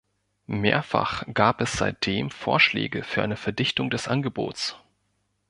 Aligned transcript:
Mehrfach 0.47 1.25
gab 1.31 1.61
es 1.61 1.73
seitdem 1.73 2.31
Vorschläge 2.31 3.03
für 3.03 3.21
eine 3.21 3.37
Verdichtung 3.37 3.91
des 3.91 4.07
Angebots. 4.07 4.75